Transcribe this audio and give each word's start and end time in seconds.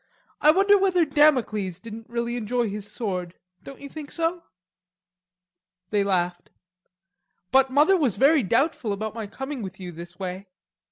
I 0.41 0.49
wonder 0.49 0.79
whether 0.79 1.05
Damocles 1.05 1.77
didn't 1.79 2.09
really 2.09 2.35
enjoy 2.35 2.67
his 2.69 2.91
sword, 2.91 3.35
don't 3.61 3.79
you 3.79 3.87
think 3.87 4.09
so?" 4.09 4.41
They 5.91 6.03
laughed. 6.03 6.49
"But 7.51 7.69
mother 7.69 7.95
was 7.95 8.17
very 8.17 8.41
doubtful 8.41 8.93
about 8.93 9.13
my 9.13 9.27
coming 9.27 9.61
with 9.61 9.79
you 9.79 9.91
this 9.91 10.17
way. 10.17 10.47